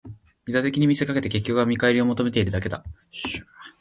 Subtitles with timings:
[0.47, 2.83] 利他的に見せかけて、結局は見返りを求めているだけだ